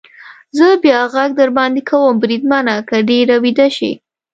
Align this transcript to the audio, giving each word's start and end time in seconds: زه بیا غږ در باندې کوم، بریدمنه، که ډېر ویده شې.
زه 0.57 0.67
بیا 0.83 0.99
غږ 1.13 1.29
در 1.39 1.49
باندې 1.57 1.81
کوم، 1.89 2.13
بریدمنه، 2.21 2.75
که 2.89 2.97
ډېر 3.09 3.27
ویده 3.43 3.67
شې. 3.75 3.91